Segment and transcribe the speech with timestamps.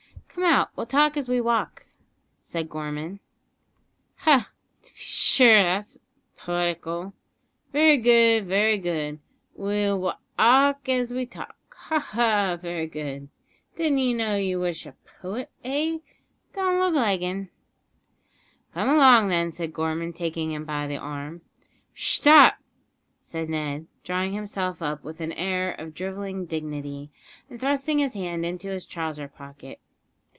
[0.33, 1.85] "Come out, we'll walk as we talk,"
[2.41, 3.19] said Gorman.
[4.19, 4.49] "Ha!
[4.81, 5.99] to b'shure; 'at's
[6.37, 7.13] poetical
[7.73, 9.19] very good, very good,
[9.55, 11.99] we'll wa alk as we talk ha!
[11.99, 12.57] ha!
[12.59, 13.27] very good.
[13.75, 15.97] Didn't know you wash a poet eh?
[16.55, 17.49] don't look like 'un."
[18.73, 21.41] "Come along, then," said Gorman, taking him by the arm.
[21.93, 22.55] "Shtop!"
[23.19, 27.11] said Ned, drawing himself up with an air of drivelling dignity,
[27.49, 29.79] and thrusting his hand into his trouser pocket.